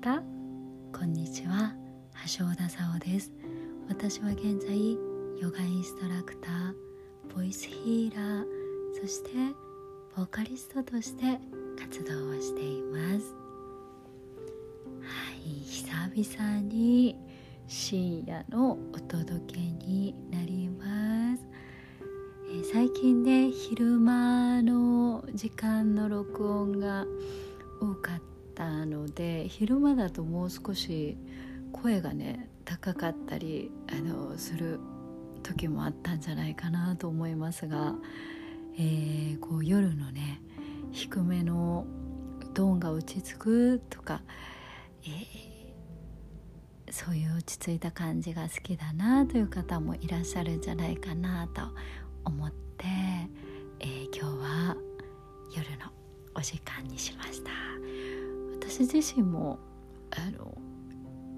[0.00, 0.22] 方
[0.98, 1.74] こんにちは。
[2.38, 3.30] 橋田沙です。
[3.86, 4.94] 私は現在
[5.38, 8.44] ヨガインストラクターボイスヒーラー
[8.98, 9.30] そして
[10.16, 11.38] ボーカリストとして
[11.78, 13.34] 活動をしています。
[15.02, 15.60] はい。
[15.66, 17.16] 久々に
[17.66, 21.44] 深夜のお届けになります、
[22.48, 27.04] えー、最近ね昼間の時間の録音が
[27.82, 28.29] 多かっ
[28.60, 31.16] たので昼間だともう少し
[31.72, 34.78] 声がね高かったりあのする
[35.42, 37.94] 時もあったんじゃないかなと思いますが、
[38.76, 40.42] えー、こう夜のね
[40.92, 41.86] 低めの
[42.52, 44.20] ドーンが落ち着くとか、
[45.04, 51.62] えー、そういう落ち着いた感じが好きだなという方もいらっしゃるんじゃないかなと
[52.26, 52.84] 思って、
[53.80, 54.76] えー、今日は
[55.56, 55.86] 夜の
[56.34, 57.50] お時間にしました。
[58.70, 59.58] 私自身も
[60.12, 60.56] あの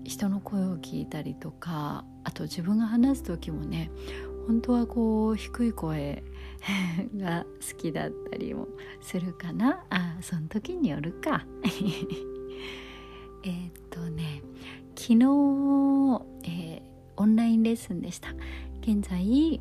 [0.04, 3.90] 人の声を聞いたりとかあと自分が話す時もね
[4.46, 6.22] 本当はこう低い声
[7.16, 8.68] が好きだったりも
[9.00, 9.82] するかな。
[9.88, 11.46] あその時によるか。
[13.44, 14.42] えっとね
[14.94, 15.24] 昨日、
[16.44, 16.82] えー、
[17.16, 18.28] オンラインレッスンでした。
[18.82, 19.58] 現在、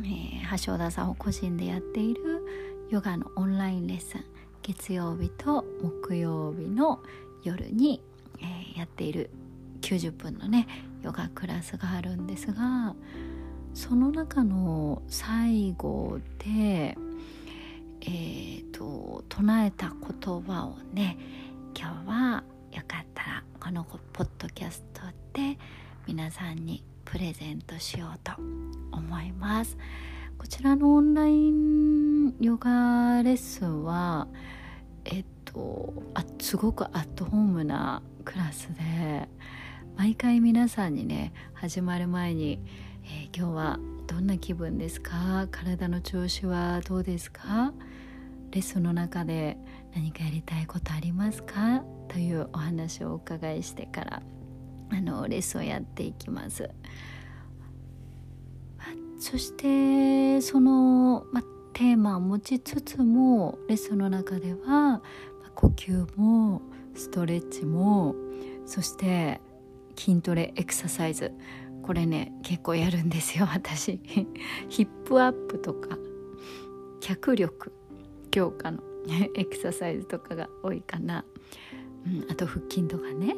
[0.00, 2.44] えー、橋田さんを個人でやっている
[2.90, 4.37] ヨガのオンラインレッスン。
[4.68, 7.00] 月曜日と木曜日の
[7.42, 8.02] 夜に、
[8.38, 9.30] えー、やっている
[9.80, 10.68] 90分のね
[11.02, 12.94] ヨガクラスがあるんですが
[13.72, 16.98] その中の最後で
[18.00, 21.18] えーと、唱えた言葉をね
[21.76, 25.58] 今日はよかったらこのポッドキャストで
[26.06, 28.32] 皆さんにプレゼントしようと
[28.92, 29.76] 思います。
[30.38, 34.28] こちらのオンラインヨガレッスンは
[35.10, 39.26] えっとあすごくアットホームなクラスで
[39.96, 42.60] 毎回皆さんにね始まる前に、
[43.04, 45.48] えー、今日はどんな気分ですか？
[45.50, 47.72] 体の調子はどうですか？
[48.50, 49.56] レッスンの中で
[49.94, 51.82] 何かやりたいことありますか？
[52.08, 54.22] というお話をお伺いしてから
[54.90, 56.70] あのレッスンをやっていきます。
[59.20, 61.42] そしてその、ま、
[61.78, 65.00] テーマを持ちつつもレッスンの中では、
[65.54, 66.60] 呼吸も
[66.96, 68.16] ストレッチも
[68.66, 69.40] そして
[69.96, 71.30] 筋トレエクササイズ。
[71.84, 74.00] これね結構やるんですよ私。
[74.68, 75.96] ヒップアップとか
[76.98, 77.72] 脚力
[78.32, 78.82] 強化の
[79.36, 81.24] エクササイズとかが多いかな、
[82.04, 83.36] うん、あと腹筋とかね。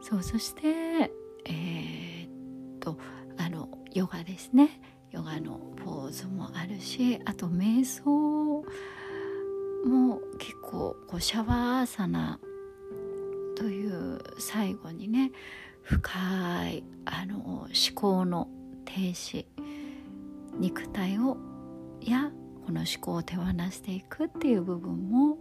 [0.00, 1.10] そうそして
[1.44, 2.96] えー、っと
[3.36, 4.93] あのヨガですね。
[5.14, 8.64] ヨガのポーズもあるしあと瞑想
[9.86, 12.40] も結構こうシャワーアサナ
[13.56, 15.30] という最後にね
[15.82, 16.10] 深
[16.68, 18.48] いあの思考の
[18.84, 19.46] 停止
[20.58, 21.36] 肉体を
[22.00, 22.32] や
[22.66, 25.38] この思考を手放していくっていう部分も、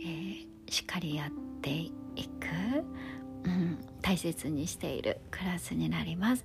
[0.00, 1.92] えー、しっかりやってい
[2.40, 6.44] く、うん、大切にしているクラスになります。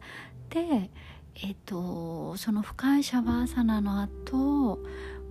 [0.49, 0.91] で、
[1.35, 4.79] えっ、とその深いシャバーサナの後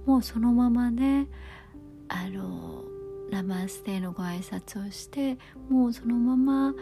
[0.07, 1.27] もうそのままね
[2.09, 2.85] あの
[3.31, 6.75] ナマステのご挨拶をしてもうそのまま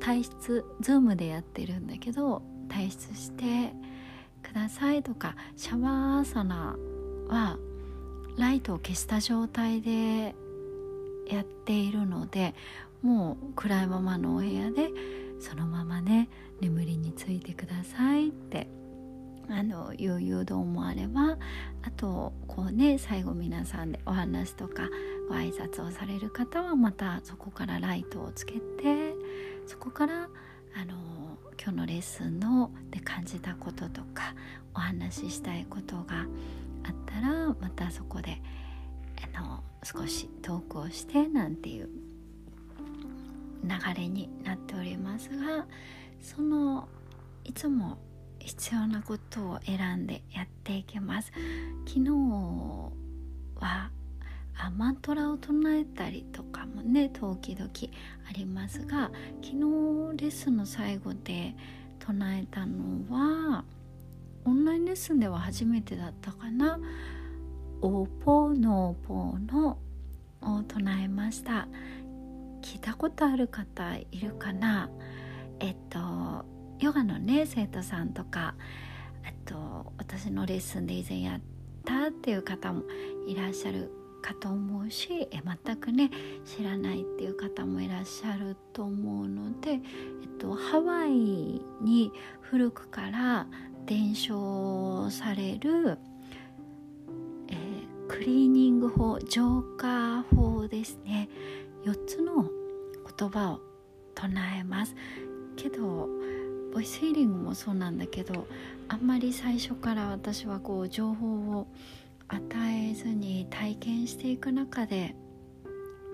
[0.00, 3.72] 退出ズームでやってるんだけど退出して
[4.42, 6.76] くださいとかシャワーサナ
[7.28, 7.58] は
[8.36, 10.34] ライトを消した状態で
[11.28, 12.54] やっているので
[13.02, 14.90] もう暗いままのお部屋で
[15.40, 16.28] そのままね
[16.60, 18.68] 眠りについてくださいって。
[19.50, 21.38] あのいう誘導もあれば
[21.82, 24.88] あとこうね最後皆さんでお話とか
[25.28, 29.14] ご挨拶をされる方はまたそこからライトをつけて
[29.66, 30.28] そこから
[30.76, 34.34] あの今日のレッスンので感じたこととか
[34.74, 36.26] お話ししたいことが
[36.84, 38.40] あったらまたそこで
[39.34, 41.88] あの少しトークをしてなんていう
[43.64, 45.66] 流れになっておりますが
[46.20, 46.88] その
[47.44, 47.98] いつも
[48.38, 51.32] 必要なことを選んでやっていきます。
[51.86, 52.10] 昨日
[53.56, 53.90] は
[54.60, 57.70] あマントラを唱えたりとかもね時々
[58.28, 59.10] ありますが
[59.42, 59.52] 昨日
[60.16, 61.54] レッスンの最後で
[62.00, 63.64] 唱えたのは
[64.44, 66.78] オンラインレッスンでは初めてだったかな
[67.80, 69.78] 「おぽのぽの」
[70.42, 71.68] を唱えました。
[72.68, 74.90] 聞いたことある方いるかな？
[75.58, 75.98] えっと
[76.80, 78.56] ヨガのね生徒さんとか
[79.24, 81.40] あと私のレッスンで以前やっ
[81.86, 82.82] たっていう方も
[83.26, 86.10] いらっしゃるかと思うしえ全くね
[86.44, 89.80] 知らないっていう方もいらっしゃると思うので、えっ
[90.38, 92.12] と、ハワイに
[92.42, 93.46] 古くから
[93.86, 95.96] 伝承される、
[97.48, 101.30] えー、クリーニング法浄化法ですね。
[101.84, 102.50] 4つの
[103.18, 103.60] 言葉を
[104.14, 104.28] 唱
[104.58, 104.94] えます。
[105.56, 106.08] けど
[106.72, 108.46] ボイスヒーリングもそうなんだけど
[108.88, 111.66] あんまり最初から私はこう情報を
[112.28, 112.44] 与
[112.90, 115.16] えずに体験していく中で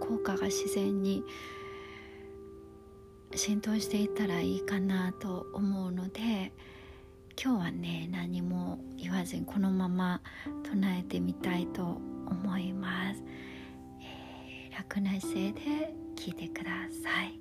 [0.01, 1.23] 効果が自然に
[3.35, 6.53] 浸透していったらいいかなと思うので
[7.43, 10.21] 今日はね何も言わずにこのまま
[10.63, 13.23] 唱えてみたいと思います、
[14.77, 16.71] 楽な姿勢で聞いてくだ
[17.03, 17.39] さい。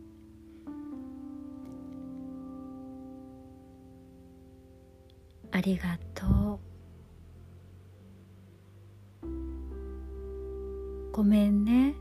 [5.51, 6.59] ありがと
[9.23, 9.27] う。
[11.11, 11.95] ごめんね。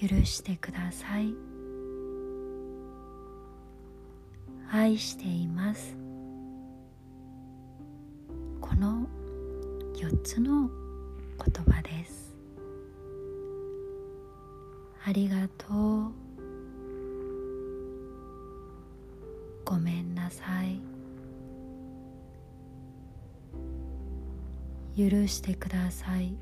[0.00, 1.32] 許してください。
[4.70, 5.96] 愛しています。
[8.60, 9.06] この
[9.94, 10.68] 4つの
[11.38, 12.34] 言葉です。
[15.06, 16.12] ありがとう。
[19.64, 20.80] ごめんなさい。
[24.96, 26.36] 許してください。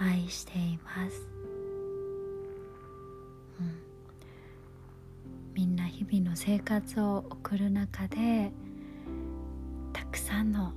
[0.00, 1.26] 愛しています、
[3.60, 3.78] うん、
[5.54, 8.50] みんな日々の生活を送る中で
[9.92, 10.72] たくさんの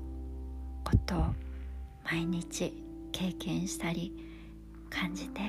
[0.88, 1.26] ことを
[2.06, 2.72] 毎日
[3.12, 4.14] 経験したり
[4.90, 5.42] 感じて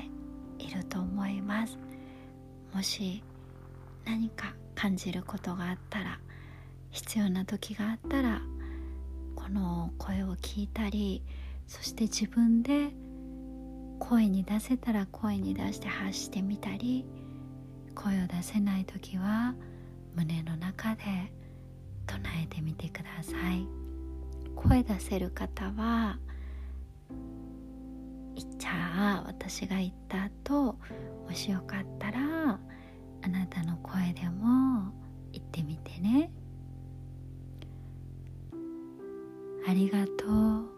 [0.58, 1.78] いると思います
[2.74, 3.22] もし
[4.04, 6.18] 何か感じることがあったら
[6.90, 8.40] 必要な時があったら
[9.36, 11.22] この声を聞いたり
[11.68, 12.88] そして自分で
[14.00, 17.04] 声に出せたら声に出して発してみたり
[17.94, 19.54] 声を出せない時は
[20.16, 21.04] 胸の中で
[22.08, 23.77] 唱えてみてください。
[24.58, 26.18] 声出せる方は
[28.58, 30.76] じゃあ私が言った後
[31.26, 32.58] もしよかったら
[33.22, 34.92] あなたの声でも
[35.32, 36.30] 言ってみてね。
[39.66, 40.68] ありがとう。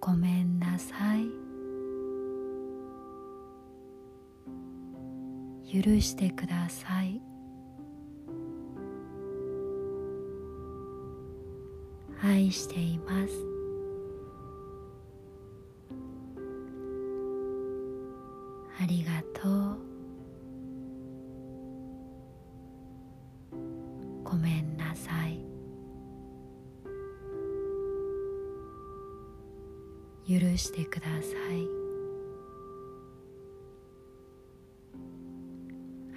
[0.00, 1.26] ごめんなさい。
[5.82, 7.29] 許してください。
[12.30, 13.44] 愛しています。
[18.80, 19.78] ありがとう。
[24.22, 25.40] ごめんなさい。
[30.28, 31.66] 許してください。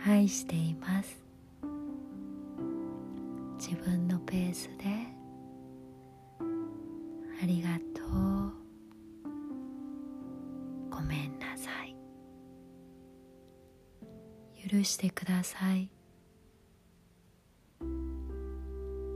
[0.08, 1.18] 愛しています。
[3.58, 5.13] 自分のペースで。
[7.42, 8.54] ありがとう。
[10.90, 11.96] ごめんなさい。
[14.70, 15.90] 許してください。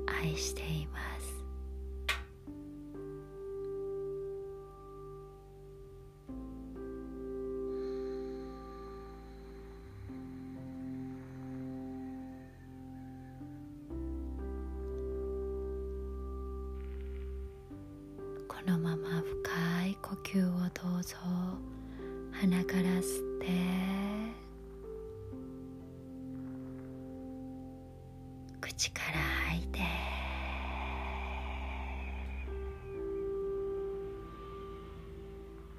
[0.07, 1.16] 愛しています。
[20.67, 21.15] をどうぞ
[22.31, 23.47] 鼻から吸って。
[28.59, 29.19] 口から
[29.49, 29.79] 吐いて。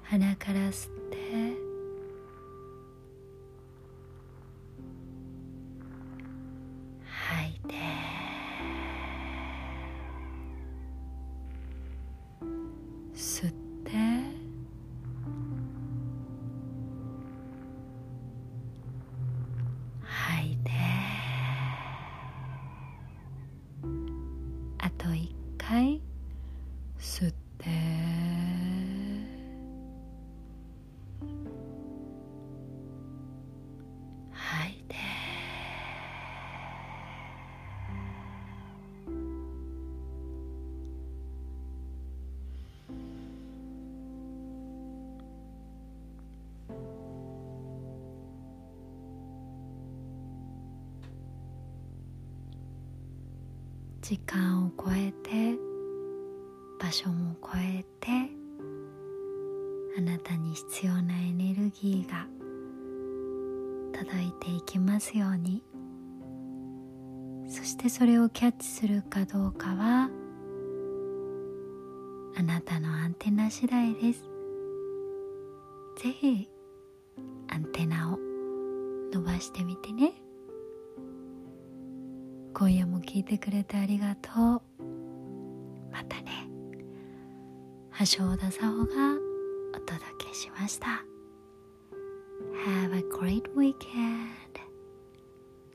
[0.03, 1.17] 鼻から吸って。
[7.05, 7.98] 吐いて。
[54.09, 55.55] 時間を超えて
[56.79, 58.09] 場所も超えて
[59.99, 62.25] あなたに必要なエネルギーが
[63.93, 65.61] 届いていきますように。
[67.49, 70.09] そしてそれをキャッチするかどうかは
[72.35, 74.23] あなたのアンテナ次第です。
[76.01, 76.49] ぜひ
[77.47, 78.17] アンテナを
[79.13, 80.13] 伸ばしてみてね。
[82.59, 84.83] 今夜も聞いてくれてありがとう
[85.93, 86.45] またね
[87.97, 89.13] 橋田沙穂が
[89.73, 91.05] お届けしました
[92.65, 93.75] Have a great weekend.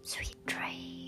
[0.02, 1.03] Sweet dream.